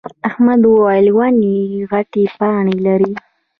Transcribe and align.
احمد 0.29 0.61
وويل: 0.67 1.07
ونې 1.17 1.55
غتې 1.89 2.23
پاڼې 2.37 2.75
لري. 2.85 3.13